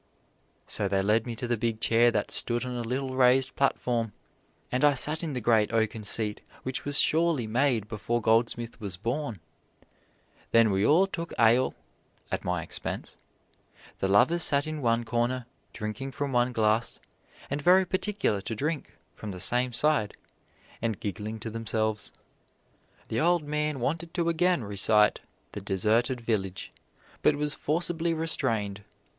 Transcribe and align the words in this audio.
So 0.65 0.87
they 0.87 1.03
led 1.03 1.27
me 1.27 1.35
to 1.35 1.47
the 1.47 1.57
big 1.61 1.79
chair 1.79 2.09
that 2.09 2.31
stood 2.31 2.65
on 2.65 2.75
a 2.75 2.81
little 2.81 3.13
raised 3.15 3.55
platform, 3.55 4.13
and 4.71 4.83
I 4.83 4.95
sat 4.95 5.21
in 5.21 5.33
the 5.33 5.39
great 5.39 5.71
oaken 5.71 6.05
seat 6.05 6.41
which 6.63 6.85
was 6.85 6.99
surely 6.99 7.45
made 7.45 7.87
before 7.87 8.19
Goldsmith 8.19 8.81
was 8.81 8.97
born. 8.97 9.37
Then 10.49 10.71
we 10.71 10.83
all 10.83 11.05
took 11.05 11.33
ale 11.37 11.75
(at 12.31 12.43
my 12.43 12.63
expense). 12.63 13.15
The 13.99 14.07
lovers 14.07 14.41
sat 14.41 14.65
in 14.65 14.81
one 14.81 15.03
corner, 15.03 15.45
drinking 15.71 16.13
from 16.13 16.31
one 16.31 16.51
glass, 16.51 16.99
and 17.47 17.61
very 17.61 17.85
particular 17.85 18.41
to 18.41 18.55
drink 18.55 18.93
from 19.13 19.29
the 19.29 19.39
same 19.39 19.71
side, 19.71 20.17
and 20.81 20.99
giggling 20.99 21.39
to 21.41 21.51
themselves. 21.51 22.11
The 23.09 23.19
old 23.19 23.43
man 23.43 23.79
wanted 23.79 24.15
to 24.15 24.29
again 24.29 24.63
recite 24.63 25.19
"The 25.51 25.61
Deserted 25.61 26.21
Village," 26.21 26.71
but 27.21 27.35
was 27.35 27.53
forcibly 27.53 28.15
restrained. 28.15 28.83